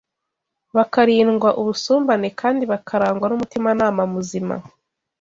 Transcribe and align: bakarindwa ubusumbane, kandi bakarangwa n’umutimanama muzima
bakarindwa 0.75 1.49
ubusumbane, 1.59 2.27
kandi 2.41 2.63
bakarangwa 2.71 3.25
n’umutimanama 3.27 4.03
muzima 4.13 4.55